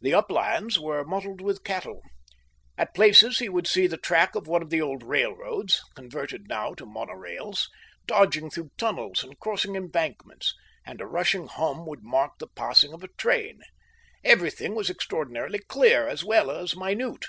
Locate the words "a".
11.00-11.06, 13.02-13.08